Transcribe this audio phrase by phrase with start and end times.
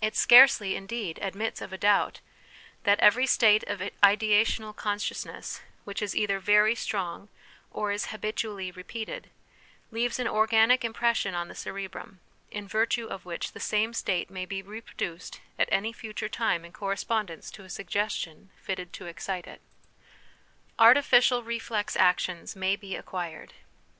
[0.00, 2.20] It scarcely, indeed, admits of a doubt,
[2.84, 7.28] that every state of ideational consciousness which is either very strong
[7.72, 9.30] or is habitually repeated,
[9.90, 12.20] leaves an organic impression on the cerebrum,
[12.52, 16.70] in virtue of which the same state may be reproduced at any future time in
[16.72, 19.60] correspond ence to a suggestion fitted to excite it."
[20.78, 23.54] Artificial Reflex Actions may be Acquired.